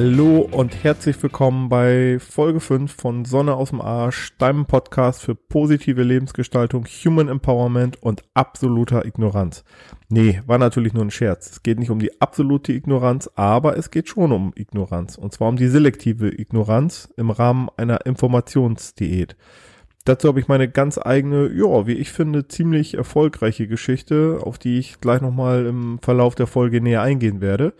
Hallo 0.00 0.48
und 0.52 0.84
herzlich 0.84 1.20
willkommen 1.20 1.68
bei 1.68 2.20
Folge 2.20 2.60
5 2.60 2.94
von 2.94 3.24
Sonne 3.24 3.54
aus 3.56 3.70
dem 3.70 3.80
Arsch, 3.80 4.32
deinem 4.38 4.64
Podcast 4.64 5.22
für 5.22 5.34
positive 5.34 6.04
Lebensgestaltung, 6.04 6.86
Human 6.86 7.26
Empowerment 7.26 8.00
und 8.00 8.22
absoluter 8.32 9.04
Ignoranz. 9.06 9.64
Nee, 10.08 10.40
war 10.46 10.58
natürlich 10.58 10.92
nur 10.92 11.04
ein 11.04 11.10
Scherz. 11.10 11.50
Es 11.50 11.64
geht 11.64 11.80
nicht 11.80 11.90
um 11.90 11.98
die 11.98 12.20
absolute 12.20 12.72
Ignoranz, 12.72 13.28
aber 13.34 13.76
es 13.76 13.90
geht 13.90 14.08
schon 14.08 14.30
um 14.30 14.52
Ignoranz. 14.54 15.18
Und 15.18 15.32
zwar 15.32 15.48
um 15.48 15.56
die 15.56 15.66
selektive 15.66 16.28
Ignoranz 16.28 17.08
im 17.16 17.30
Rahmen 17.32 17.68
einer 17.76 18.06
Informationsdiät. 18.06 19.34
Dazu 20.08 20.28
habe 20.28 20.40
ich 20.40 20.48
meine 20.48 20.70
ganz 20.70 20.96
eigene, 20.96 21.52
ja, 21.52 21.86
wie 21.86 21.92
ich 21.92 22.10
finde, 22.10 22.48
ziemlich 22.48 22.94
erfolgreiche 22.94 23.68
Geschichte, 23.68 24.40
auf 24.42 24.56
die 24.56 24.78
ich 24.78 25.02
gleich 25.02 25.20
nochmal 25.20 25.66
im 25.66 25.98
Verlauf 26.00 26.34
der 26.34 26.46
Folge 26.46 26.80
näher 26.80 27.02
eingehen 27.02 27.42
werde. 27.42 27.74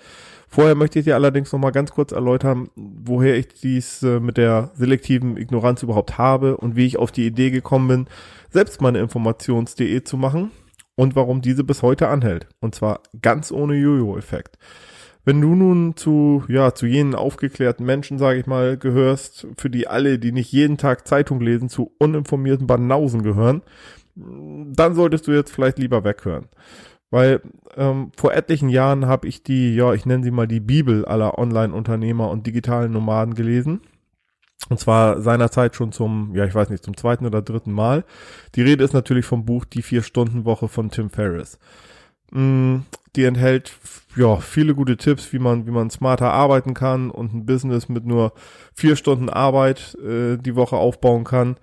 Vorher 0.47 0.75
möchte 0.75 0.99
ich 0.99 1.07
dir 1.07 1.15
allerdings 1.15 1.51
noch 1.53 1.59
mal 1.59 1.71
ganz 1.71 1.91
kurz 1.91 2.13
erläutern, 2.13 2.69
woher 2.77 3.39
ich 3.39 3.49
dies 3.49 4.03
äh, 4.03 4.21
mit 4.21 4.37
der 4.37 4.73
selektiven 4.75 5.39
Ignoranz 5.39 5.83
überhaupt 5.83 6.19
habe 6.19 6.59
und 6.59 6.77
wie 6.77 6.85
ich 6.85 6.99
auf 6.99 7.13
die 7.13 7.27
Idee 7.27 7.51
gekommen 7.51 7.89
bin, 7.89 8.07
selbst 8.51 8.83
meine 8.83 8.99
Informations.de 8.99 10.05
zu 10.05 10.19
machen 10.19 10.51
und 10.97 11.17
warum 11.17 11.41
diese 11.41 11.65
bis 11.65 11.81
heute 11.81 12.09
anhält. 12.09 12.47
Und 12.61 12.75
zwar 12.75 13.01
ganz 13.23 13.51
ohne 13.51 13.75
Jojo-Effekt. 13.75 14.59
Wenn 15.29 15.43
du 15.43 15.55
nun 15.55 15.95
zu, 15.95 16.43
ja, 16.49 16.73
zu 16.73 16.87
jenen 16.87 17.15
aufgeklärten 17.15 17.85
Menschen, 17.85 18.17
sage 18.17 18.41
ich 18.41 18.47
mal, 18.47 18.79
gehörst, 18.79 19.47
für 19.59 19.69
die 19.69 19.87
alle, 19.87 20.19
die 20.19 20.33
nicht 20.33 20.51
jeden 20.53 20.79
Tag 20.79 21.07
Zeitung 21.07 21.43
lesen, 21.43 21.69
zu 21.69 21.93
uninformierten 21.99 22.67
Banausen 22.67 23.23
gehören, 23.23 23.61
dann 24.17 24.95
solltest 24.95 25.27
du 25.27 25.33
jetzt 25.33 25.53
vielleicht 25.53 25.79
lieber 25.79 26.03
weghören. 26.03 26.47
Weil 27.11 27.43
ähm, 27.77 28.11
vor 28.17 28.33
etlichen 28.33 28.71
Jahren 28.71 29.05
habe 29.05 29.29
ich 29.29 29.43
die, 29.43 29.75
ja, 29.75 29.93
ich 29.93 30.07
nenne 30.07 30.25
sie 30.25 30.31
mal 30.31 30.49
die 30.49 30.61
Bibel 30.61 31.05
aller 31.05 31.37
Online-Unternehmer 31.37 32.31
und 32.31 32.47
digitalen 32.47 32.93
Nomaden 32.93 33.35
gelesen. 33.35 33.83
Und 34.71 34.81
zwar 34.81 35.21
seinerzeit 35.21 35.77
schon 35.77 35.93
zum, 35.93 36.35
ja, 36.35 36.47
ich 36.47 36.55
weiß 36.55 36.71
nicht, 36.71 36.83
zum 36.83 36.97
zweiten 36.97 37.27
oder 37.27 37.43
dritten 37.43 37.73
Mal. 37.73 38.07
Die 38.55 38.63
Rede 38.63 38.83
ist 38.83 38.95
natürlich 38.95 39.27
vom 39.27 39.45
Buch 39.45 39.67
Die 39.67 39.83
Vier-Stunden-Woche 39.83 40.69
von 40.69 40.91
Tim 40.91 41.11
Ferriss. 41.11 41.59
Mm, 42.31 42.79
die 43.17 43.25
enthält, 43.25 43.73
ja, 44.19 44.37
viele 44.39 44.75
gute 44.75 44.97
Tipps, 44.97 45.33
wie 45.33 45.39
man, 45.39 45.67
wie 45.67 45.71
man 45.71 45.91
smarter 45.91 46.33
arbeiten 46.33 46.75
kann 46.75 47.11
und 47.11 47.33
ein 47.33 47.47
Business 47.47 47.89
mit 47.89 48.05
nur 48.05 48.33
vier 48.75 48.97
Stunden 48.97 49.31
Arbeit 49.31 49.97
äh, 50.05 50.37
die 50.37 50.57
Woche 50.57 50.77
aufbauen 50.77 51.25
kann. 51.25 51.57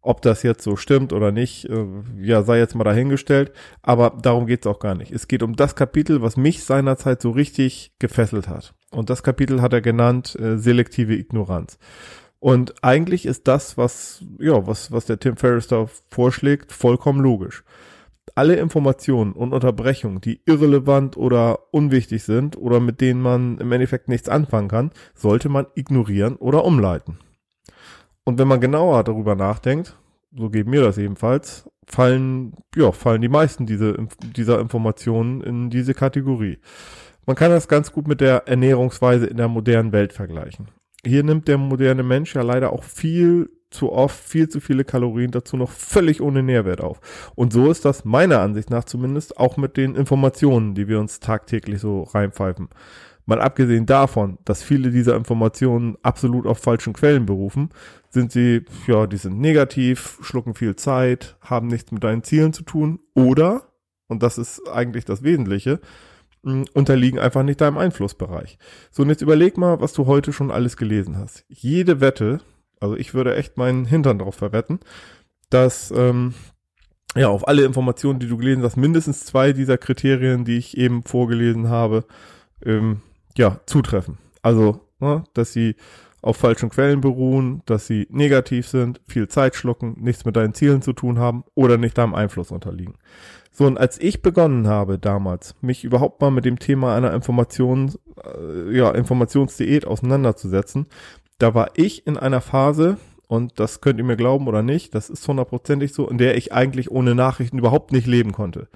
Ob 0.00 0.22
das 0.22 0.44
jetzt 0.44 0.62
so 0.62 0.76
stimmt 0.76 1.12
oder 1.12 1.32
nicht, 1.32 1.64
äh, 1.64 1.84
ja, 2.20 2.42
sei 2.42 2.58
jetzt 2.58 2.76
mal 2.76 2.84
dahingestellt. 2.84 3.52
Aber 3.82 4.16
darum 4.22 4.46
geht's 4.46 4.66
auch 4.68 4.78
gar 4.78 4.94
nicht. 4.94 5.10
Es 5.10 5.26
geht 5.26 5.42
um 5.42 5.56
das 5.56 5.74
Kapitel, 5.74 6.22
was 6.22 6.36
mich 6.36 6.62
seinerzeit 6.62 7.20
so 7.20 7.30
richtig 7.30 7.92
gefesselt 7.98 8.46
hat. 8.46 8.74
Und 8.92 9.10
das 9.10 9.24
Kapitel 9.24 9.60
hat 9.60 9.72
er 9.72 9.80
genannt 9.80 10.36
äh, 10.38 10.58
selektive 10.58 11.14
Ignoranz. 11.14 11.78
Und 12.38 12.84
eigentlich 12.84 13.26
ist 13.26 13.48
das, 13.48 13.76
was, 13.76 14.24
ja, 14.38 14.64
was, 14.66 14.92
was 14.92 15.06
der 15.06 15.18
Tim 15.18 15.36
Ferriss 15.36 15.66
da 15.66 15.86
vorschlägt, 16.10 16.70
vollkommen 16.70 17.20
logisch. 17.20 17.64
Alle 18.34 18.56
Informationen 18.56 19.32
und 19.32 19.52
Unterbrechungen, 19.52 20.20
die 20.20 20.40
irrelevant 20.44 21.16
oder 21.16 21.72
unwichtig 21.72 22.22
sind 22.24 22.56
oder 22.56 22.80
mit 22.80 23.00
denen 23.00 23.22
man 23.22 23.58
im 23.58 23.72
Endeffekt 23.72 24.08
nichts 24.08 24.28
anfangen 24.28 24.68
kann, 24.68 24.90
sollte 25.14 25.48
man 25.48 25.66
ignorieren 25.74 26.36
oder 26.36 26.64
umleiten. 26.64 27.18
Und 28.24 28.38
wenn 28.38 28.48
man 28.48 28.60
genauer 28.60 29.04
darüber 29.04 29.36
nachdenkt, 29.36 29.96
so 30.36 30.50
geht 30.50 30.66
mir 30.66 30.82
das 30.82 30.98
ebenfalls, 30.98 31.70
fallen, 31.86 32.54
ja, 32.74 32.92
fallen 32.92 33.22
die 33.22 33.28
meisten 33.28 33.64
diese, 33.64 33.96
dieser 34.20 34.60
Informationen 34.60 35.40
in 35.40 35.70
diese 35.70 35.94
Kategorie. 35.94 36.58
Man 37.24 37.36
kann 37.36 37.50
das 37.50 37.68
ganz 37.68 37.92
gut 37.92 38.06
mit 38.06 38.20
der 38.20 38.46
Ernährungsweise 38.46 39.26
in 39.26 39.36
der 39.36 39.48
modernen 39.48 39.92
Welt 39.92 40.12
vergleichen. 40.12 40.68
Hier 41.04 41.22
nimmt 41.22 41.48
der 41.48 41.58
moderne 41.58 42.02
Mensch 42.02 42.34
ja 42.34 42.42
leider 42.42 42.72
auch 42.72 42.84
viel 42.84 43.50
zu 43.70 43.92
oft 43.92 44.18
viel 44.18 44.48
zu 44.48 44.60
viele 44.60 44.84
Kalorien, 44.84 45.30
dazu 45.30 45.56
noch 45.56 45.70
völlig 45.70 46.20
ohne 46.20 46.42
Nährwert 46.42 46.80
auf. 46.80 47.00
Und 47.34 47.52
so 47.52 47.70
ist 47.70 47.84
das 47.84 48.04
meiner 48.04 48.40
Ansicht 48.40 48.70
nach 48.70 48.84
zumindest 48.84 49.38
auch 49.38 49.56
mit 49.56 49.76
den 49.76 49.94
Informationen, 49.94 50.74
die 50.74 50.88
wir 50.88 51.00
uns 51.00 51.20
tagtäglich 51.20 51.80
so 51.80 52.02
reinpfeifen. 52.02 52.68
Mal 53.28 53.40
abgesehen 53.40 53.86
davon, 53.86 54.38
dass 54.44 54.62
viele 54.62 54.90
dieser 54.92 55.16
Informationen 55.16 55.96
absolut 56.02 56.46
auf 56.46 56.58
falschen 56.58 56.92
Quellen 56.92 57.26
berufen, 57.26 57.70
sind 58.08 58.30
sie, 58.30 58.64
ja, 58.86 59.08
die 59.08 59.16
sind 59.16 59.40
negativ, 59.40 60.18
schlucken 60.22 60.54
viel 60.54 60.76
Zeit, 60.76 61.36
haben 61.40 61.66
nichts 61.66 61.90
mit 61.90 62.04
deinen 62.04 62.22
Zielen 62.22 62.52
zu 62.52 62.62
tun 62.62 63.00
oder, 63.14 63.62
und 64.06 64.22
das 64.22 64.38
ist 64.38 64.68
eigentlich 64.68 65.04
das 65.04 65.24
Wesentliche, 65.24 65.80
unterliegen 66.72 67.18
einfach 67.18 67.42
nicht 67.42 67.60
deinem 67.60 67.78
Einflussbereich. 67.78 68.58
So, 68.92 69.02
und 69.02 69.08
jetzt 69.08 69.22
überleg 69.22 69.58
mal, 69.58 69.80
was 69.80 69.92
du 69.92 70.06
heute 70.06 70.32
schon 70.32 70.52
alles 70.52 70.76
gelesen 70.76 71.18
hast. 71.18 71.44
Jede 71.48 72.00
Wette, 72.00 72.40
also 72.80 72.96
ich 72.96 73.14
würde 73.14 73.36
echt 73.36 73.56
meinen 73.56 73.84
Hintern 73.84 74.18
drauf 74.18 74.34
verwetten, 74.34 74.80
dass 75.50 75.92
ähm, 75.94 76.34
ja 77.14 77.28
auf 77.28 77.46
alle 77.48 77.64
Informationen, 77.64 78.18
die 78.18 78.28
du 78.28 78.36
gelesen 78.36 78.62
hast, 78.62 78.76
mindestens 78.76 79.24
zwei 79.24 79.52
dieser 79.52 79.78
Kriterien, 79.78 80.44
die 80.44 80.58
ich 80.58 80.76
eben 80.76 81.02
vorgelesen 81.02 81.68
habe, 81.68 82.04
ähm, 82.64 83.02
ja, 83.36 83.60
zutreffen. 83.66 84.18
Also, 84.42 84.80
ne, 85.00 85.24
dass 85.34 85.52
sie 85.52 85.76
auf 86.22 86.38
falschen 86.38 86.70
Quellen 86.70 87.00
beruhen, 87.00 87.62
dass 87.66 87.86
sie 87.86 88.06
negativ 88.10 88.66
sind, 88.66 89.00
viel 89.06 89.28
Zeit 89.28 89.54
schlucken, 89.54 89.96
nichts 90.00 90.24
mit 90.24 90.36
deinen 90.36 90.54
Zielen 90.54 90.82
zu 90.82 90.92
tun 90.92 91.18
haben 91.18 91.44
oder 91.54 91.78
nicht 91.78 91.96
deinem 91.96 92.14
Einfluss 92.14 92.50
unterliegen. 92.50 92.94
So, 93.52 93.64
und 93.64 93.78
als 93.78 93.98
ich 94.00 94.22
begonnen 94.22 94.66
habe 94.66 94.98
damals, 94.98 95.54
mich 95.60 95.84
überhaupt 95.84 96.20
mal 96.20 96.30
mit 96.30 96.44
dem 96.44 96.58
Thema 96.58 96.96
einer 96.96 97.14
Informations, 97.14 97.98
äh, 98.22 98.76
ja, 98.76 98.90
Informationsdiät 98.90 99.86
auseinanderzusetzen, 99.86 100.86
da 101.38 101.54
war 101.54 101.70
ich 101.74 102.06
in 102.06 102.16
einer 102.16 102.40
Phase, 102.40 102.96
und 103.28 103.58
das 103.58 103.80
könnt 103.80 103.98
ihr 103.98 104.04
mir 104.04 104.16
glauben 104.16 104.48
oder 104.48 104.62
nicht, 104.62 104.94
das 104.94 105.10
ist 105.10 105.26
hundertprozentig 105.26 105.92
so, 105.92 106.08
in 106.08 106.18
der 106.18 106.36
ich 106.36 106.52
eigentlich 106.52 106.90
ohne 106.90 107.14
Nachrichten 107.14 107.58
überhaupt 107.58 107.92
nicht 107.92 108.06
leben 108.06 108.32
konnte. 108.32 108.68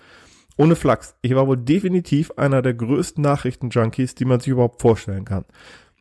Ohne 0.57 0.77
Flachs. 0.77 1.15
Ich 1.23 1.35
war 1.35 1.47
wohl 1.47 1.57
definitiv 1.57 2.33
einer 2.37 2.61
der 2.61 2.75
größten 2.75 3.23
Nachrichten-Junkies, 3.23 4.15
die 4.15 4.25
man 4.25 4.41
sich 4.41 4.49
überhaupt 4.49 4.83
vorstellen 4.83 5.25
kann. 5.25 5.45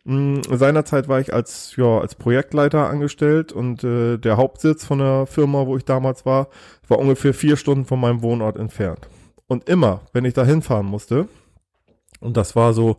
Mm, 0.03 0.41
seinerzeit 0.51 1.07
war 1.07 1.19
ich 1.19 1.33
als, 1.33 1.75
ja, 1.75 1.99
als 1.99 2.15
Projektleiter 2.15 2.89
angestellt 2.89 3.51
und 3.51 3.83
äh, 3.83 4.17
der 4.17 4.37
Hauptsitz 4.37 4.85
von 4.85 4.99
der 4.99 5.27
Firma, 5.27 5.65
wo 5.65 5.77
ich 5.77 5.85
damals 5.85 6.25
war, 6.25 6.49
war 6.87 6.99
ungefähr 6.99 7.33
vier 7.33 7.57
Stunden 7.57 7.85
von 7.85 7.99
meinem 7.99 8.21
Wohnort 8.21 8.57
entfernt. 8.57 9.07
Und 9.47 9.69
immer, 9.69 10.01
wenn 10.13 10.25
ich 10.25 10.33
da 10.33 10.43
hinfahren 10.43 10.87
musste, 10.87 11.27
und 12.19 12.35
das 12.37 12.55
war 12.55 12.73
so, 12.73 12.97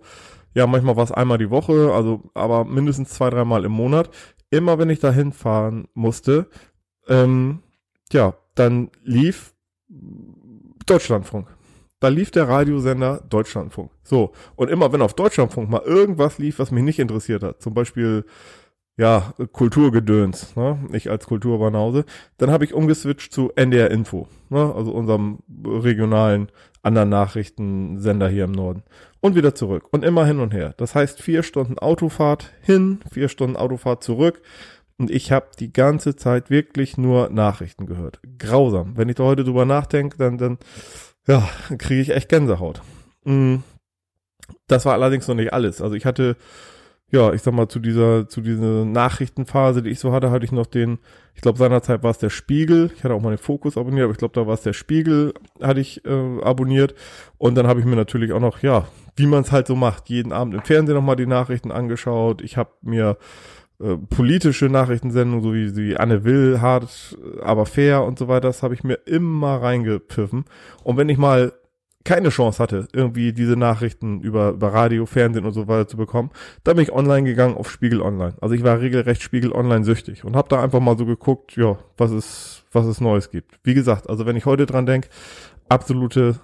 ja, 0.55 0.67
manchmal 0.67 0.97
war 0.97 1.05
es 1.05 1.13
einmal 1.13 1.39
die 1.39 1.51
Woche, 1.51 1.93
also 1.93 2.23
aber 2.35 2.65
mindestens 2.65 3.11
zwei, 3.11 3.31
dreimal 3.31 3.65
im 3.65 3.73
Monat, 3.73 4.11
immer 4.51 4.79
wenn 4.79 4.91
ich 4.91 5.01
da 5.01 5.13
hinfahren 5.13 5.89
musste, 5.95 6.47
ähm, 7.09 7.63
ja, 8.13 8.35
dann 8.55 8.91
lief 9.03 9.55
Deutschlandfunk. 10.87 11.49
Da 12.01 12.09
lief 12.09 12.31
der 12.31 12.49
Radiosender 12.49 13.23
Deutschlandfunk. 13.29 13.91
So. 14.03 14.33
Und 14.57 14.71
immer 14.71 14.93
wenn 14.93 15.03
auf 15.03 15.15
Deutschlandfunk 15.15 15.69
mal 15.69 15.83
irgendwas 15.83 16.39
lief, 16.39 16.59
was 16.59 16.71
mich 16.71 16.83
nicht 16.83 16.99
interessiert 16.99 17.43
hat, 17.43 17.61
zum 17.61 17.75
Beispiel, 17.75 18.25
ja, 19.01 19.33
Kulturgedöns, 19.53 20.55
ne? 20.57 20.79
ich 20.93 21.09
als 21.11 21.27
Kulturbanause, 21.27 22.05
dann 22.37 22.51
habe 22.51 22.67
ich 22.67 22.75
umgeswitcht 22.75 23.33
zu 23.33 23.51
NDR 23.57 23.91
Info, 23.91 24.29
ne? 24.51 24.75
also 24.77 24.93
unserem 24.93 25.39
regionalen 25.65 26.53
anderen 26.83 27.09
Nachrichtensender 27.09 28.29
hier 28.29 28.45
im 28.45 28.53
Norden. 28.53 28.83
Und 29.21 29.37
wieder 29.37 29.55
zurück. 29.55 29.85
Und 29.91 30.05
immer 30.05 30.27
hin 30.27 30.39
und 30.39 30.53
her. 30.53 30.75
Das 30.77 30.95
heißt 30.95 31.23
vier 31.23 31.43
Stunden 31.43 31.79
Autofahrt 31.79 32.53
hin, 32.61 33.01
vier 33.11 33.31
Stunden 33.31 33.57
Autofahrt 33.57 34.05
zurück. 34.05 34.43
Und 34.99 35.11
ich 35.11 35.33
habe 35.33 35.47
die 35.59 35.73
ganze 35.73 36.15
Zeit 36.15 36.51
wirklich 36.51 36.99
nur 36.99 37.31
Nachrichten 37.31 37.87
gehört. 37.87 38.21
Grausam. 38.39 38.99
Wenn 38.99 39.09
ich 39.09 39.17
da 39.17 39.25
heute 39.25 39.45
drüber 39.45 39.65
nachdenke, 39.65 40.19
dann, 40.19 40.37
dann, 40.37 40.59
ja, 41.27 41.49
kriege 41.79 42.03
ich 42.03 42.11
echt 42.11 42.29
Gänsehaut. 42.29 42.83
Mm. 43.25 43.57
Das 44.67 44.85
war 44.85 44.93
allerdings 44.93 45.27
noch 45.27 45.37
nicht 45.37 45.55
alles. 45.55 45.81
Also 45.81 45.95
ich 45.95 46.05
hatte, 46.05 46.37
ja, 47.11 47.33
ich 47.33 47.43
sag 47.43 47.55
mal, 47.55 47.69
zu 47.69 47.81
dieser, 47.81 48.29
zu 48.29 48.41
dieser 48.41 48.85
Nachrichtenphase, 48.85 49.83
die 49.83 49.91
ich 49.91 49.99
so 49.99 50.13
hatte, 50.13 50.31
hatte 50.31 50.45
ich 50.45 50.53
noch 50.53 50.67
den, 50.67 50.99
ich 51.35 51.41
glaube 51.41 51.59
seinerzeit 51.59 52.03
war 52.03 52.11
es 52.13 52.19
der 52.19 52.31
Spiegel. 52.31 52.91
Ich 52.95 53.03
hatte 53.03 53.15
auch 53.15 53.21
mal 53.21 53.31
den 53.31 53.39
Fokus 53.39 53.77
abonniert, 53.77 54.05
aber 54.05 54.13
ich 54.13 54.19
glaube, 54.19 54.35
da 54.35 54.47
war 54.47 54.55
es 54.55 54.63
der 54.63 54.73
Spiegel, 54.73 55.35
hatte 55.61 55.81
ich 55.81 56.05
äh, 56.05 56.43
abonniert. 56.43 56.95
Und 57.39 57.57
dann 57.57 57.67
habe 57.67 57.81
ich 57.81 57.87
mir 57.87 57.97
natürlich 57.97 58.33
auch 58.33 58.41
noch, 58.41 58.63
ja, 58.63 58.87
wie 59.17 59.27
man 59.27 59.43
es 59.43 59.51
halt 59.51 59.67
so 59.67 59.75
macht, 59.75 60.09
jeden 60.09 60.33
Abend 60.33 60.55
im 60.55 60.63
Fernsehen 60.63 60.95
nochmal 60.95 61.17
die 61.17 61.27
Nachrichten 61.27 61.73
angeschaut. 61.73 62.43
Ich 62.43 62.57
habe 62.57 62.71
mir 62.83 63.17
äh, 63.81 63.97
politische 63.97 64.67
Nachrichtensendungen, 64.67 65.43
so 65.43 65.53
wie, 65.53 65.75
wie 65.77 65.97
Anne 65.97 66.23
Will, 66.25 66.61
hart, 66.61 67.17
aber 67.43 67.67
fair 67.67 68.05
und 68.05 68.19
so 68.19 68.29
weiter, 68.29 68.49
das 68.49 68.63
habe 68.63 68.75
ich 68.75 68.85
mir 68.85 69.01
immer 69.07 69.57
reingepfiffen. 69.57 70.45
Und 70.85 70.97
wenn 70.97 71.09
ich 71.09 71.19
mal 71.19 71.53
keine 72.05 72.31
Chance 72.31 72.63
hatte, 72.63 72.89
irgendwie 72.93 73.33
diese 73.33 73.57
Nachrichten 73.57 74.21
über, 74.21 74.51
über 74.51 74.73
Radio, 74.73 75.07
Fernsehen 75.07 75.45
und 75.45 75.53
so 75.53 75.69
weiter 75.69 75.89
zu 75.89 75.97
bekommen, 75.97 76.31
dann 76.65 76.77
bin 76.77 76.83
ich 76.83 76.93
online 76.93 77.25
gegangen 77.25 77.57
auf 77.57 77.71
Spiegel 77.71 78.03
Online. 78.03 78.35
Also 78.41 78.55
ich 78.55 78.63
war 78.63 78.81
regelrecht 78.81 79.23
Spiegel 79.23 79.53
Online 79.53 79.85
süchtig 79.85 80.25
und 80.25 80.37
habe 80.37 80.49
da 80.49 80.63
einfach 80.63 80.81
mal 80.81 80.97
so 80.97 81.07
geguckt, 81.07 81.57
ja, 81.57 81.79
was 81.97 82.11
es, 82.11 82.65
was 82.73 82.87
es 82.87 83.01
Neues 83.01 83.31
gibt. 83.31 83.59
Wie 83.65 83.75
gesagt, 83.75 84.09
also 84.09 84.27
wenn 84.27 84.37
ich 84.37 84.47
heute 84.47 84.67
dran 84.67 84.87
denke, 84.87 85.09
absolute 85.69 86.41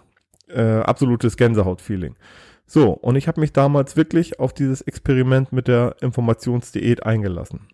Äh, 0.49 0.83
absolutes 0.87 1.37
Gänsehaut-Feeling. 1.37 2.15
So, 2.69 2.93
und 2.93 3.17
ich 3.17 3.27
habe 3.27 3.41
mich 3.41 3.53
damals 3.53 3.97
wirklich 3.97 4.39
auf 4.39 4.53
dieses 4.53 4.81
Experiment 4.81 5.53
mit 5.53 5.67
der 5.67 5.97
Informationsdiät 6.01 7.05
eingelassen. 7.05 7.67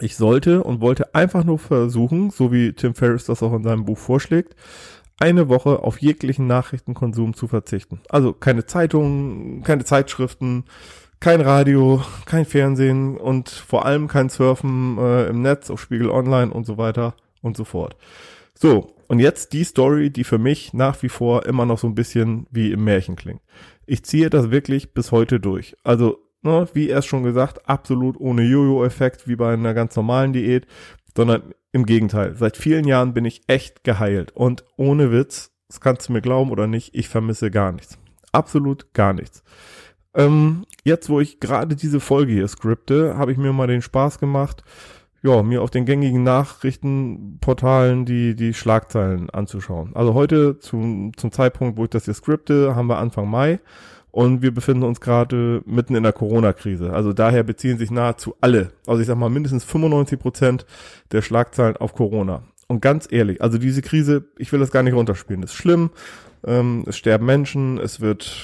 Ich 0.00 0.16
sollte 0.16 0.62
und 0.62 0.80
wollte 0.80 1.16
einfach 1.16 1.42
nur 1.42 1.58
versuchen, 1.58 2.30
so 2.30 2.52
wie 2.52 2.74
Tim 2.74 2.94
Ferriss 2.94 3.24
das 3.24 3.42
auch 3.42 3.52
in 3.54 3.64
seinem 3.64 3.86
Buch 3.86 3.98
vorschlägt, 3.98 4.54
eine 5.20 5.48
Woche 5.48 5.82
auf 5.84 6.00
jeglichen 6.00 6.46
Nachrichtenkonsum 6.46 7.34
zu 7.34 7.46
verzichten. 7.46 8.00
Also 8.08 8.32
keine 8.32 8.66
Zeitungen, 8.66 9.62
keine 9.62 9.84
Zeitschriften, 9.84 10.64
kein 11.20 11.42
Radio, 11.42 12.02
kein 12.24 12.46
Fernsehen 12.46 13.18
und 13.18 13.50
vor 13.50 13.84
allem 13.84 14.08
kein 14.08 14.30
Surfen 14.30 14.96
äh, 14.98 15.26
im 15.26 15.42
Netz, 15.42 15.70
auf 15.70 15.80
Spiegel 15.80 16.10
Online 16.10 16.52
und 16.52 16.64
so 16.64 16.78
weiter 16.78 17.14
und 17.42 17.56
so 17.56 17.64
fort. 17.64 17.96
So, 18.54 18.94
und 19.08 19.18
jetzt 19.18 19.52
die 19.52 19.64
Story, 19.64 20.10
die 20.10 20.24
für 20.24 20.38
mich 20.38 20.72
nach 20.72 21.02
wie 21.02 21.08
vor 21.08 21.44
immer 21.44 21.66
noch 21.66 21.78
so 21.78 21.86
ein 21.86 21.94
bisschen 21.94 22.46
wie 22.50 22.72
im 22.72 22.84
Märchen 22.84 23.16
klingt. 23.16 23.42
Ich 23.86 24.04
ziehe 24.04 24.30
das 24.30 24.50
wirklich 24.50 24.94
bis 24.94 25.12
heute 25.12 25.40
durch. 25.40 25.76
Also, 25.84 26.18
ne, 26.42 26.68
wie 26.72 26.88
erst 26.88 27.08
schon 27.08 27.22
gesagt, 27.22 27.68
absolut 27.68 28.18
ohne 28.18 28.42
Jojo-Effekt 28.42 29.28
wie 29.28 29.36
bei 29.36 29.52
einer 29.52 29.74
ganz 29.74 29.96
normalen 29.96 30.32
Diät, 30.32 30.66
sondern 31.14 31.42
im 31.72 31.86
Gegenteil. 31.86 32.34
Seit 32.36 32.56
vielen 32.56 32.86
Jahren 32.86 33.14
bin 33.14 33.24
ich 33.24 33.42
echt 33.46 33.84
geheilt 33.84 34.32
und 34.32 34.64
ohne 34.76 35.12
Witz, 35.12 35.52
das 35.68 35.80
kannst 35.80 36.08
du 36.08 36.12
mir 36.12 36.20
glauben 36.20 36.50
oder 36.50 36.66
nicht, 36.66 36.94
ich 36.94 37.08
vermisse 37.08 37.50
gar 37.50 37.72
nichts. 37.72 37.98
Absolut 38.32 38.92
gar 38.92 39.12
nichts. 39.12 39.42
Ähm, 40.14 40.64
jetzt, 40.84 41.08
wo 41.08 41.20
ich 41.20 41.40
gerade 41.40 41.76
diese 41.76 42.00
Folge 42.00 42.32
hier 42.32 42.48
skripte, 42.48 43.16
habe 43.16 43.32
ich 43.32 43.38
mir 43.38 43.52
mal 43.52 43.68
den 43.68 43.82
Spaß 43.82 44.18
gemacht, 44.18 44.64
ja, 45.22 45.42
mir 45.42 45.62
auf 45.62 45.70
den 45.70 45.84
gängigen 45.84 46.22
Nachrichtenportalen 46.22 48.06
die, 48.06 48.34
die 48.34 48.54
Schlagzeilen 48.54 49.28
anzuschauen. 49.28 49.94
Also 49.94 50.14
heute 50.14 50.58
zum, 50.58 51.12
zum 51.16 51.30
Zeitpunkt, 51.30 51.76
wo 51.76 51.84
ich 51.84 51.90
das 51.90 52.06
hier 52.06 52.14
skripte, 52.14 52.74
haben 52.74 52.88
wir 52.88 52.98
Anfang 52.98 53.28
Mai 53.28 53.60
und 54.10 54.42
wir 54.42 54.52
befinden 54.52 54.82
uns 54.82 55.00
gerade 55.00 55.62
mitten 55.66 55.94
in 55.94 56.02
der 56.02 56.12
Corona-Krise. 56.12 56.92
Also 56.92 57.12
daher 57.12 57.42
beziehen 57.42 57.78
sich 57.78 57.90
nahezu 57.90 58.34
alle, 58.40 58.72
also 58.86 59.00
ich 59.00 59.06
sag 59.06 59.16
mal 59.16 59.30
mindestens 59.30 59.64
95 59.64 60.18
Prozent 60.18 60.66
der 61.12 61.22
Schlagzeilen 61.22 61.76
auf 61.76 61.94
Corona. 61.94 62.42
Und 62.68 62.80
ganz 62.80 63.08
ehrlich, 63.10 63.42
also 63.42 63.58
diese 63.58 63.82
Krise, 63.82 64.28
ich 64.38 64.52
will 64.52 64.60
das 64.60 64.70
gar 64.70 64.82
nicht 64.82 64.94
runterspielen, 64.94 65.42
ist 65.42 65.54
schlimm. 65.54 65.90
Ähm, 66.46 66.84
es 66.86 66.96
sterben 66.96 67.26
Menschen, 67.26 67.78
es 67.78 68.00
wird 68.00 68.36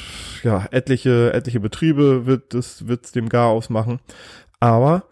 ja 0.42 0.66
etliche 0.70 1.32
etliche 1.32 1.60
Betriebe 1.60 2.26
wird 2.26 2.52
es 2.54 2.88
wird's 2.88 3.12
dem 3.12 3.28
Gar 3.28 3.48
ausmachen. 3.48 4.00
Aber 4.60 5.04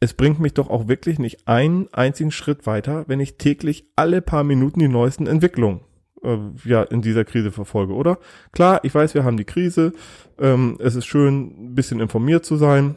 es 0.00 0.14
bringt 0.14 0.40
mich 0.40 0.54
doch 0.54 0.70
auch 0.70 0.88
wirklich 0.88 1.18
nicht 1.18 1.46
einen 1.46 1.88
einzigen 1.92 2.30
Schritt 2.30 2.66
weiter, 2.66 3.04
wenn 3.06 3.20
ich 3.20 3.36
täglich 3.36 3.84
alle 3.96 4.22
paar 4.22 4.44
Minuten 4.44 4.78
die 4.78 4.88
neuesten 4.88 5.26
Entwicklungen 5.26 5.80
äh, 6.22 6.38
ja 6.64 6.82
in 6.82 7.02
dieser 7.02 7.24
Krise 7.24 7.50
verfolge, 7.50 7.94
oder? 7.94 8.18
Klar, 8.52 8.80
ich 8.82 8.94
weiß, 8.94 9.14
wir 9.14 9.24
haben 9.24 9.36
die 9.36 9.44
Krise. 9.44 9.92
Ähm, 10.38 10.76
es 10.80 10.94
ist 10.94 11.06
schön, 11.06 11.70
ein 11.70 11.74
bisschen 11.74 12.00
informiert 12.00 12.44
zu 12.44 12.56
sein. 12.56 12.96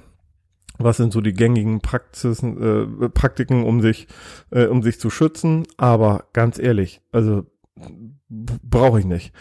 Was 0.80 0.98
sind 0.98 1.14
so 1.14 1.22
die 1.22 1.34
gängigen 1.34 1.82
Praxisen, 1.82 3.04
äh, 3.04 3.10
Praktiken, 3.10 3.64
um 3.64 3.82
sich, 3.82 4.08
äh, 4.52 4.66
um 4.66 4.82
sich 4.82 5.00
zu 5.00 5.10
schützen? 5.10 5.68
Aber 5.78 6.26
ganz 6.34 6.58
ehrlich, 6.58 7.02
also 7.12 7.46
brauche 8.30 9.00
ich 9.00 9.06
nicht. 9.06 9.34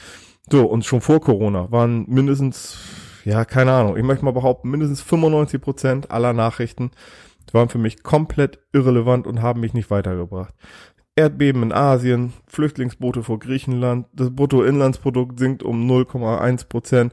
So, 0.51 0.67
und 0.67 0.85
schon 0.85 1.01
vor 1.01 1.21
Corona 1.21 1.71
waren 1.71 2.05
mindestens, 2.09 2.79
ja, 3.25 3.45
keine 3.45 3.73
Ahnung, 3.73 3.97
ich 3.97 4.03
möchte 4.03 4.25
mal 4.25 4.33
behaupten, 4.33 4.71
mindestens 4.71 5.01
95 5.01 5.61
Prozent 5.61 6.11
aller 6.11 6.33
Nachrichten 6.33 6.91
waren 7.53 7.69
für 7.69 7.79
mich 7.79 8.03
komplett 8.03 8.61
irrelevant 8.73 9.27
und 9.27 9.43
haben 9.43 9.61
mich 9.61 9.75
nicht 9.75 9.91
weitergebracht. 9.91 10.55
Erdbeben 11.15 11.63
in 11.63 11.73
Asien, 11.73 12.33
Flüchtlingsboote 12.47 13.23
vor 13.23 13.39
Griechenland, 13.39 14.07
das 14.15 14.35
Bruttoinlandsprodukt 14.35 15.39
sinkt 15.39 15.63
um 15.63 15.91
0,1 15.91 16.69
Prozent, 16.69 17.13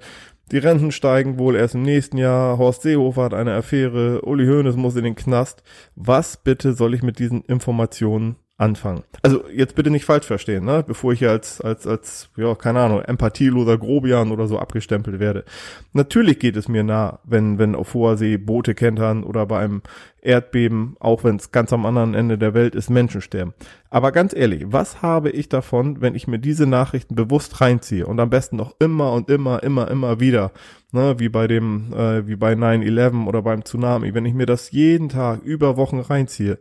die 0.51 0.57
Renten 0.57 0.92
steigen 0.92 1.38
wohl 1.38 1.56
erst 1.56 1.75
im 1.75 1.84
nächsten 1.84 2.18
Jahr, 2.18 2.57
Horst 2.57 2.81
Seehofer 2.81 3.24
hat 3.24 3.34
eine 3.34 3.54
Affäre, 3.54 4.22
Uli 4.22 4.48
Hoeneß 4.48 4.78
muss 4.78 4.96
in 4.96 5.04
den 5.04 5.16
Knast. 5.16 5.63
Was 5.96 6.38
bitte 6.38 6.74
soll 6.74 6.96
ich 6.96 7.04
mit 7.04 7.19
diesen 7.19 7.42
Informationen 7.44 8.38
anfangen. 8.59 9.03
Also 9.21 9.45
jetzt 9.56 9.75
bitte 9.75 9.89
nicht 9.89 10.03
falsch 10.03 10.25
verstehen, 10.25 10.65
ne? 10.65 10.83
bevor 10.85 11.13
ich 11.13 11.19
hier 11.19 11.31
als, 11.31 11.61
als, 11.61 11.88
als, 11.88 12.29
ja, 12.35 12.53
keine 12.56 12.81
Ahnung, 12.81 13.01
empathieloser 13.01 13.77
Grobian 13.77 14.31
oder 14.31 14.47
so 14.47 14.59
abgestempelt 14.59 15.19
werde. 15.19 15.45
Natürlich 15.94 16.39
geht 16.39 16.57
es 16.57 16.67
mir 16.67 16.83
nah, 16.83 17.19
wenn, 17.23 17.57
wenn 17.57 17.73
auf 17.73 17.94
hoher 17.94 18.17
See 18.17 18.38
Boote 18.38 18.75
kentern 18.75 19.23
oder 19.23 19.45
bei 19.45 19.59
einem 19.59 19.81
Erdbeben, 20.21 20.97
auch 21.00 21.23
wenn 21.23 21.38
es 21.38 21.53
ganz 21.53 21.71
am 21.71 21.85
anderen 21.85 22.13
Ende 22.13 22.38
der 22.38 22.53
Welt 22.53 22.75
ist, 22.75 22.89
Menschen 22.89 23.21
sterben. 23.21 23.53
Aber 23.89 24.11
ganz 24.11 24.35
ehrlich, 24.35 24.65
was 24.67 25.01
habe 25.01 25.29
ich 25.29 25.47
davon, 25.47 26.01
wenn 26.01 26.13
ich 26.13 26.27
mir 26.27 26.39
diese 26.39 26.67
Nachrichten 26.67 27.15
bewusst 27.15 27.62
reinziehe 27.62 28.05
und 28.05 28.19
am 28.19 28.29
besten 28.29 28.57
noch 28.57 28.75
immer 28.79 29.13
und 29.13 29.29
immer, 29.29 29.63
immer, 29.63 29.89
immer 29.89 30.19
wieder, 30.19 30.51
ne, 30.91 31.15
wie 31.17 31.29
bei 31.29 31.47
dem, 31.47 31.94
äh, 31.94 32.27
wie 32.27 32.35
bei 32.35 32.53
9-11 32.53 33.25
oder 33.25 33.41
beim 33.41 33.63
Tsunami, 33.63 34.13
wenn 34.13 34.25
ich 34.25 34.33
mir 34.33 34.45
das 34.45 34.71
jeden 34.71 35.07
Tag 35.07 35.44
über 35.44 35.77
Wochen 35.77 36.01
reinziehe, 36.01 36.59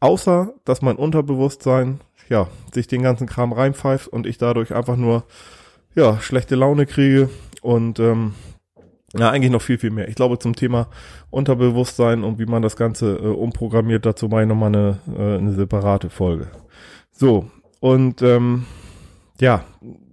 Außer, 0.00 0.54
dass 0.64 0.82
mein 0.82 0.96
Unterbewusstsein, 0.96 2.00
ja, 2.28 2.48
sich 2.72 2.86
den 2.86 3.02
ganzen 3.02 3.26
Kram 3.26 3.52
reinpfeift 3.52 4.08
und 4.08 4.26
ich 4.26 4.38
dadurch 4.38 4.74
einfach 4.74 4.96
nur, 4.96 5.24
ja, 5.94 6.20
schlechte 6.20 6.54
Laune 6.54 6.86
kriege 6.86 7.30
und, 7.62 7.98
ähm, 7.98 8.34
ja, 9.14 9.30
eigentlich 9.30 9.52
noch 9.52 9.62
viel, 9.62 9.78
viel 9.78 9.90
mehr. 9.90 10.08
Ich 10.08 10.14
glaube, 10.14 10.38
zum 10.38 10.54
Thema 10.54 10.88
Unterbewusstsein 11.30 12.24
und 12.24 12.38
wie 12.38 12.46
man 12.46 12.62
das 12.62 12.76
Ganze 12.76 13.16
äh, 13.16 13.26
umprogrammiert, 13.26 14.04
dazu 14.04 14.28
mache 14.28 14.42
ich 14.42 14.48
nochmal 14.48 14.74
eine, 14.74 14.98
äh, 15.16 15.38
eine 15.38 15.52
separate 15.52 16.10
Folge. 16.10 16.48
So, 17.12 17.50
und 17.80 18.20
ähm, 18.20 18.66
ja, 19.40 19.64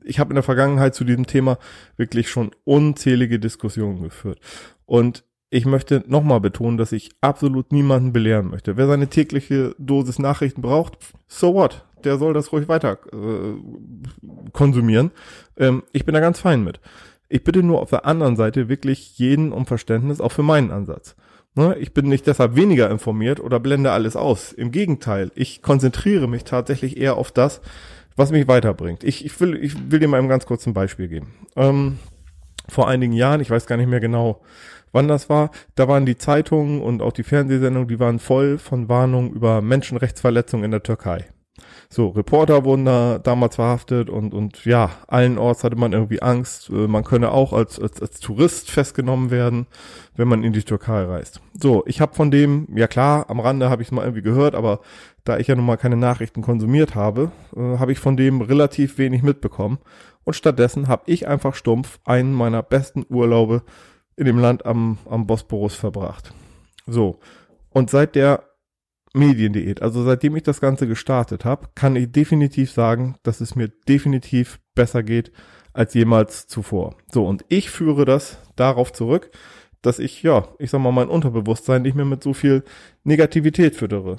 ich 0.03 0.19
habe 0.19 0.31
in 0.31 0.35
der 0.35 0.43
Vergangenheit 0.43 0.95
zu 0.95 1.03
diesem 1.03 1.25
Thema 1.27 1.57
wirklich 1.97 2.29
schon 2.29 2.51
unzählige 2.63 3.39
Diskussionen 3.39 4.01
geführt. 4.01 4.39
Und 4.85 5.23
ich 5.53 5.67
möchte 5.67 6.03
nochmal 6.07 6.39
betonen, 6.41 6.77
dass 6.79 6.91
ich 6.91 7.11
absolut 7.21 7.71
niemanden 7.71 8.11
belehren 8.11 8.49
möchte. 8.49 8.75
Wer 8.75 8.87
seine 8.87 9.07
tägliche 9.07 9.75
Dosis 9.77 10.17
Nachrichten 10.17 10.63
braucht, 10.63 10.97
so 11.27 11.53
what? 11.53 11.85
Der 12.03 12.17
soll 12.17 12.33
das 12.33 12.51
ruhig 12.51 12.67
weiter 12.67 12.97
äh, 13.13 14.51
konsumieren. 14.51 15.11
Ähm, 15.55 15.83
ich 15.91 16.05
bin 16.05 16.15
da 16.15 16.21
ganz 16.21 16.39
fein 16.39 16.63
mit. 16.63 16.79
Ich 17.29 17.43
bitte 17.43 17.61
nur 17.61 17.81
auf 17.81 17.91
der 17.91 18.07
anderen 18.07 18.35
Seite 18.35 18.67
wirklich 18.67 19.19
jeden 19.19 19.51
um 19.51 19.67
Verständnis, 19.67 20.21
auch 20.21 20.31
für 20.31 20.41
meinen 20.41 20.71
Ansatz. 20.71 21.15
Ne? 21.53 21.77
Ich 21.77 21.93
bin 21.93 22.09
nicht 22.09 22.25
deshalb 22.25 22.55
weniger 22.55 22.89
informiert 22.89 23.39
oder 23.39 23.59
blende 23.59 23.91
alles 23.91 24.15
aus. 24.15 24.53
Im 24.53 24.71
Gegenteil, 24.71 25.31
ich 25.35 25.61
konzentriere 25.61 26.27
mich 26.27 26.45
tatsächlich 26.45 26.97
eher 26.97 27.15
auf 27.15 27.31
das, 27.31 27.61
was 28.15 28.31
mich 28.31 28.47
weiterbringt. 28.47 29.03
Ich, 29.03 29.23
ich, 29.23 29.39
will, 29.39 29.55
ich 29.63 29.91
will 29.91 29.99
dir 29.99 30.07
mal 30.07 30.19
ein 30.19 30.29
ganz 30.29 30.47
kurzes 30.47 30.73
Beispiel 30.73 31.07
geben. 31.09 31.33
Ähm, 31.55 31.99
vor 32.69 32.87
einigen 32.87 33.13
Jahren, 33.13 33.41
ich 33.41 33.49
weiß 33.49 33.65
gar 33.65 33.77
nicht 33.77 33.89
mehr 33.89 33.99
genau, 33.99 34.41
wann 34.91 35.07
das 35.07 35.29
war, 35.29 35.51
da 35.75 35.87
waren 35.87 36.05
die 36.05 36.17
Zeitungen 36.17 36.81
und 36.81 37.01
auch 37.01 37.13
die 37.13 37.23
Fernsehsendungen, 37.23 37.87
die 37.87 37.99
waren 37.99 38.19
voll 38.19 38.57
von 38.57 38.89
Warnungen 38.89 39.31
über 39.31 39.61
Menschenrechtsverletzungen 39.61 40.65
in 40.65 40.71
der 40.71 40.83
Türkei. 40.83 41.25
So, 41.89 42.09
Reporter 42.09 42.63
wurden 42.63 42.85
da 42.85 43.19
damals 43.19 43.55
verhaftet 43.55 44.09
und, 44.09 44.33
und 44.33 44.65
ja, 44.65 44.89
allen 45.07 45.37
Orts 45.37 45.63
hatte 45.63 45.75
man 45.75 45.93
irgendwie 45.93 46.23
Angst. 46.23 46.69
Äh, 46.69 46.87
man 46.87 47.03
könne 47.03 47.31
auch 47.31 47.53
als, 47.53 47.79
als, 47.79 48.01
als 48.01 48.19
Tourist 48.19 48.71
festgenommen 48.71 49.29
werden, 49.29 49.67
wenn 50.15 50.27
man 50.27 50.43
in 50.43 50.53
die 50.53 50.63
Türkei 50.63 51.03
reist. 51.03 51.39
So, 51.53 51.83
ich 51.85 52.01
habe 52.01 52.15
von 52.15 52.31
dem, 52.31 52.67
ja 52.75 52.87
klar, 52.87 53.29
am 53.29 53.39
Rande 53.39 53.69
habe 53.69 53.83
ich 53.83 53.89
es 53.89 53.91
mal 53.91 54.01
irgendwie 54.01 54.23
gehört, 54.23 54.55
aber 54.55 54.79
da 55.23 55.37
ich 55.37 55.47
ja 55.47 55.55
nun 55.55 55.67
mal 55.67 55.77
keine 55.77 55.95
Nachrichten 55.95 56.41
konsumiert 56.41 56.95
habe, 56.95 57.31
äh, 57.55 57.77
habe 57.77 57.91
ich 57.91 57.99
von 57.99 58.17
dem 58.17 58.41
relativ 58.41 58.97
wenig 58.97 59.21
mitbekommen. 59.21 59.77
Und 60.23 60.35
stattdessen 60.35 60.87
habe 60.87 61.03
ich 61.07 61.27
einfach 61.27 61.55
stumpf 61.55 61.99
einen 62.05 62.33
meiner 62.33 62.63
besten 62.63 63.05
Urlaube 63.09 63.63
in 64.15 64.25
dem 64.25 64.37
Land 64.37 64.65
am, 64.65 64.97
am 65.09 65.27
Bosporus 65.27 65.75
verbracht. 65.75 66.33
So. 66.85 67.19
Und 67.69 67.89
seit 67.89 68.15
der 68.15 68.43
Mediendiät, 69.13 69.81
also 69.81 70.03
seitdem 70.03 70.35
ich 70.35 70.43
das 70.43 70.59
Ganze 70.59 70.87
gestartet 70.87 71.45
habe, 71.45 71.67
kann 71.75 71.95
ich 71.95 72.11
definitiv 72.11 72.71
sagen, 72.71 73.15
dass 73.23 73.41
es 73.41 73.55
mir 73.55 73.67
definitiv 73.87 74.59
besser 74.75 75.03
geht 75.03 75.31
als 75.73 75.93
jemals 75.93 76.47
zuvor. 76.47 76.95
So, 77.11 77.25
und 77.25 77.45
ich 77.49 77.69
führe 77.69 78.05
das 78.05 78.37
darauf 78.55 78.91
zurück, 78.93 79.31
dass 79.81 79.99
ich, 79.99 80.23
ja, 80.23 80.47
ich 80.59 80.71
sag 80.71 80.79
mal, 80.79 80.91
mein 80.91 81.09
Unterbewusstsein 81.09 81.81
nicht 81.81 81.95
mehr 81.95 82.05
mit 82.05 82.23
so 82.23 82.33
viel 82.33 82.63
Negativität 83.03 83.75
füttere. 83.75 84.17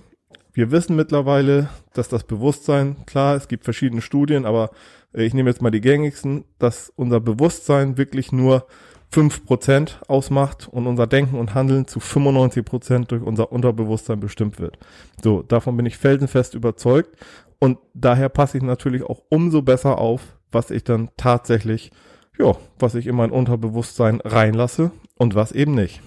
Wir 0.54 0.70
wissen 0.70 0.94
mittlerweile, 0.94 1.68
dass 1.94 2.08
das 2.08 2.22
Bewusstsein, 2.22 2.96
klar, 3.06 3.34
es 3.34 3.48
gibt 3.48 3.64
verschiedene 3.64 4.00
Studien, 4.00 4.46
aber 4.46 4.70
ich 5.12 5.34
nehme 5.34 5.50
jetzt 5.50 5.60
mal 5.60 5.72
die 5.72 5.80
gängigsten, 5.80 6.44
dass 6.60 6.92
unser 6.94 7.18
Bewusstsein 7.18 7.98
wirklich 7.98 8.30
nur 8.30 8.66
5% 9.12 10.06
ausmacht 10.06 10.68
und 10.68 10.86
unser 10.86 11.08
Denken 11.08 11.38
und 11.38 11.54
Handeln 11.54 11.88
zu 11.88 11.98
95% 11.98 13.06
durch 13.06 13.22
unser 13.22 13.50
Unterbewusstsein 13.50 14.20
bestimmt 14.20 14.60
wird. 14.60 14.78
So, 15.22 15.42
davon 15.42 15.76
bin 15.76 15.86
ich 15.86 15.98
felsenfest 15.98 16.54
überzeugt 16.54 17.16
und 17.58 17.78
daher 17.92 18.28
passe 18.28 18.58
ich 18.58 18.62
natürlich 18.62 19.02
auch 19.02 19.22
umso 19.28 19.60
besser 19.62 19.98
auf, 19.98 20.36
was 20.52 20.70
ich 20.70 20.84
dann 20.84 21.10
tatsächlich, 21.16 21.90
ja, 22.38 22.54
was 22.78 22.94
ich 22.94 23.08
in 23.08 23.16
mein 23.16 23.32
Unterbewusstsein 23.32 24.20
reinlasse 24.20 24.92
und 25.16 25.34
was 25.34 25.50
eben 25.50 25.74
nicht. 25.74 26.00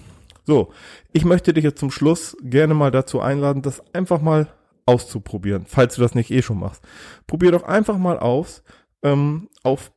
So, 0.48 0.70
ich 1.12 1.26
möchte 1.26 1.52
dich 1.52 1.62
jetzt 1.62 1.78
zum 1.78 1.90
Schluss 1.90 2.34
gerne 2.42 2.72
mal 2.72 2.90
dazu 2.90 3.20
einladen, 3.20 3.60
das 3.60 3.82
einfach 3.92 4.22
mal 4.22 4.48
auszuprobieren, 4.86 5.66
falls 5.68 5.96
du 5.96 6.00
das 6.00 6.14
nicht 6.14 6.30
eh 6.30 6.40
schon 6.40 6.58
machst. 6.58 6.82
Probier 7.26 7.52
doch 7.52 7.64
einfach 7.64 7.98
mal 7.98 8.18
aus, 8.18 8.62
ähm, 9.02 9.50
auf 9.62 9.92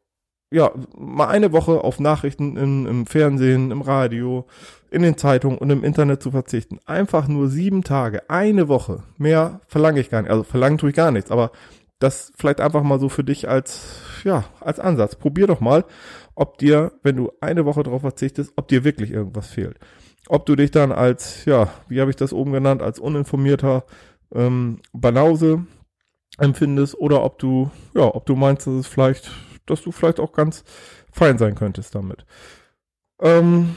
ja, 0.54 0.74
mal 0.94 1.30
eine 1.30 1.54
Woche 1.54 1.82
auf 1.86 2.02
Nachrichten 2.02 2.58
im, 2.58 2.86
im 2.86 3.06
Fernsehen, 3.06 3.72
im 3.72 3.82
Radio, 3.82 4.46
in 4.90 5.04
den 5.04 5.16
Zeitungen 5.16 5.58
und 5.58 5.70
im 5.70 5.86
Internet 5.86 6.22
zu 6.22 6.32
verzichten. 6.32 6.80
Einfach 6.86 7.30
nur 7.30 7.48
sieben 7.48 7.86
Tage, 7.86 8.30
eine 8.30 8.68
Woche. 8.68 9.04
Mehr 9.18 9.62
verlange 9.68 10.02
ich 10.02 10.10
gar 10.10 10.22
nicht. 10.22 10.32
Also 10.32 10.44
verlangen 10.44 10.78
tue 10.78 10.90
ich 10.90 10.96
gar 10.98 11.12
nichts, 11.12 11.32
aber 11.32 11.52
das 12.00 12.34
vielleicht 12.36 12.60
einfach 12.60 12.84
mal 12.84 13.00
so 13.00 13.08
für 13.08 13.24
dich 13.24 13.48
als, 13.48 14.02
ja, 14.26 14.44
als 14.60 14.82
Ansatz. 14.82 15.16
Probier 15.16 15.48
doch 15.48 15.62
mal, 15.62 15.86
ob 16.36 16.58
dir, 16.58 16.92
wenn 17.04 17.16
du 17.16 17.32
eine 17.40 17.64
Woche 17.64 17.84
darauf 17.84 18.02
verzichtest, 18.02 18.52
ob 18.58 18.68
dir 18.68 18.84
wirklich 18.84 19.12
irgendwas 19.12 19.48
fehlt. 19.48 19.80
Ob 20.28 20.46
du 20.46 20.56
dich 20.56 20.72
dann 20.72 20.92
als, 20.92 21.46
ja, 21.46 21.70
wie 21.88 22.00
habe 22.00 22.12
ich 22.12 22.16
das 22.16 22.34
oben 22.34 22.54
genannt, 22.54 22.82
als 22.82 23.00
uninformierter 23.00 23.84
ähm, 24.34 24.80
Banause 24.94 25.66
empfindest 26.38 26.96
oder 26.96 27.24
ob 27.24 27.40
du, 27.40 27.72
ja, 27.94 28.04
ob 28.04 28.26
du 28.26 28.36
meinst, 28.36 28.68
dass 28.68 28.74
es 28.74 28.88
vielleicht, 28.88 29.32
dass 29.66 29.82
du 29.82 29.92
vielleicht 29.92 30.20
auch 30.20 30.32
ganz 30.32 30.64
fein 31.12 31.38
sein 31.38 31.56
könntest 31.56 31.96
damit. 31.96 32.26
Ähm, 33.22 33.76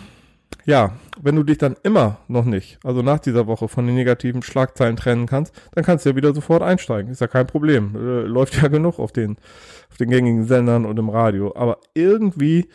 ja, 0.66 0.92
wenn 1.20 1.36
du 1.36 1.42
dich 1.42 1.58
dann 1.58 1.76
immer 1.82 2.18
noch 2.28 2.44
nicht, 2.44 2.78
also 2.84 3.02
nach 3.02 3.18
dieser 3.18 3.46
Woche 3.46 3.68
von 3.68 3.86
den 3.86 3.94
negativen 3.94 4.42
Schlagzeilen 4.42 4.96
trennen 4.96 5.26
kannst, 5.26 5.54
dann 5.72 5.84
kannst 5.84 6.04
du 6.04 6.10
ja 6.10 6.16
wieder 6.16 6.32
sofort 6.32 6.62
einsteigen. 6.62 7.10
Ist 7.12 7.20
ja 7.20 7.26
kein 7.26 7.46
Problem. 7.46 7.94
Äh, 7.94 8.22
läuft 8.22 8.60
ja 8.60 8.68
genug 8.68 8.98
auf 8.98 9.12
den, 9.12 9.36
auf 9.90 9.98
den 9.98 10.08
gängigen 10.10 10.46
Sendern 10.46 10.86
und 10.86 10.98
im 10.98 11.10
Radio. 11.10 11.54
Aber 11.54 11.78
irgendwie, 11.92 12.68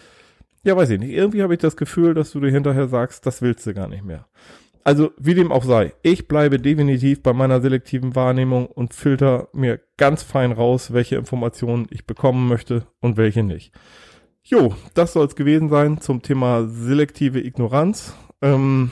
ja, 0.63 0.75
weiß 0.75 0.89
ich 0.91 0.99
nicht, 0.99 1.11
irgendwie 1.11 1.43
habe 1.43 1.53
ich 1.53 1.59
das 1.59 1.77
Gefühl, 1.77 2.13
dass 2.13 2.31
du 2.31 2.39
dir 2.39 2.51
hinterher 2.51 2.87
sagst, 2.87 3.25
das 3.25 3.41
willst 3.41 3.65
du 3.65 3.73
gar 3.73 3.87
nicht 3.87 4.03
mehr. 4.03 4.27
Also, 4.83 5.11
wie 5.17 5.35
dem 5.35 5.51
auch 5.51 5.63
sei, 5.63 5.93
ich 6.01 6.27
bleibe 6.27 6.59
definitiv 6.59 7.21
bei 7.21 7.33
meiner 7.33 7.61
selektiven 7.61 8.15
Wahrnehmung 8.15 8.65
und 8.65 8.93
filter 8.93 9.49
mir 9.53 9.79
ganz 9.97 10.23
fein 10.23 10.51
raus, 10.51 10.93
welche 10.93 11.17
Informationen 11.17 11.87
ich 11.91 12.07
bekommen 12.07 12.47
möchte 12.47 12.87
und 12.99 13.17
welche 13.17 13.43
nicht. 13.43 13.73
Jo, 14.41 14.73
das 14.95 15.13
soll 15.13 15.27
es 15.27 15.35
gewesen 15.35 15.69
sein 15.69 16.01
zum 16.01 16.21
Thema 16.21 16.67
selektive 16.67 17.39
Ignoranz. 17.39 18.15
Ähm, 18.41 18.89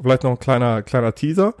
vielleicht 0.00 0.24
noch 0.24 0.32
ein 0.32 0.38
kleiner, 0.38 0.82
kleiner 0.82 1.14
Teaser. 1.14 1.54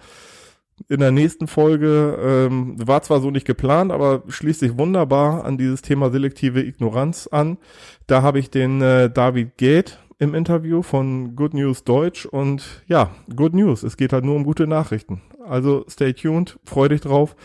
In 0.88 1.00
der 1.00 1.10
nächsten 1.10 1.46
Folge 1.46 2.18
ähm, 2.22 2.76
war 2.86 3.02
zwar 3.02 3.20
so 3.20 3.30
nicht 3.30 3.46
geplant, 3.46 3.90
aber 3.90 4.22
schließt 4.28 4.60
sich 4.60 4.78
wunderbar 4.78 5.44
an 5.44 5.56
dieses 5.56 5.82
Thema 5.82 6.10
selektive 6.10 6.62
Ignoranz 6.62 7.28
an. 7.30 7.56
Da 8.06 8.22
habe 8.22 8.38
ich 8.38 8.50
den 8.50 8.82
äh, 8.82 9.10
David 9.10 9.56
Gate 9.56 9.98
im 10.18 10.34
Interview 10.34 10.82
von 10.82 11.34
Good 11.34 11.54
News 11.54 11.84
Deutsch 11.84 12.26
und 12.26 12.82
ja, 12.86 13.10
Good 13.34 13.54
News. 13.54 13.82
Es 13.82 13.96
geht 13.96 14.12
halt 14.12 14.24
nur 14.24 14.36
um 14.36 14.44
gute 14.44 14.66
Nachrichten. 14.66 15.22
Also 15.46 15.84
stay 15.88 16.12
tuned, 16.12 16.58
freu 16.64 16.88
dich 16.88 17.00
drauf 17.00 17.36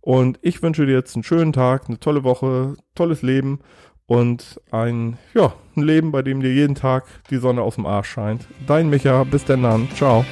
und 0.00 0.38
ich 0.42 0.62
wünsche 0.62 0.86
dir 0.86 0.94
jetzt 0.94 1.14
einen 1.14 1.24
schönen 1.24 1.52
Tag, 1.52 1.84
eine 1.88 2.00
tolle 2.00 2.24
Woche, 2.24 2.76
tolles 2.94 3.22
Leben 3.22 3.60
und 4.06 4.60
ein, 4.72 5.18
ja, 5.34 5.52
ein 5.76 5.82
Leben, 5.82 6.10
bei 6.10 6.22
dem 6.22 6.40
dir 6.40 6.52
jeden 6.52 6.74
Tag 6.74 7.04
die 7.30 7.36
Sonne 7.36 7.62
aus 7.62 7.76
dem 7.76 7.86
Arsch 7.86 8.08
scheint. 8.08 8.46
Dein 8.66 8.90
Micha, 8.90 9.22
bis 9.24 9.44
dann. 9.44 9.88
Ciao. 9.94 10.24